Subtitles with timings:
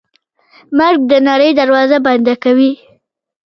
[0.77, 2.71] مرګ د نړۍ دروازه بنده کوي.